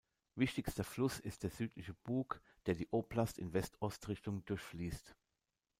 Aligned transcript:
Wichtigster 0.33 0.83
Fluss 0.83 1.19
ist 1.19 1.43
der 1.43 1.51
Südliche 1.51 1.93
Bug, 1.93 2.41
der 2.65 2.73
die 2.73 2.87
Oblast 2.89 3.37
in 3.37 3.53
West-Ost-Richtung 3.53 4.43
durchfließt. 4.45 5.15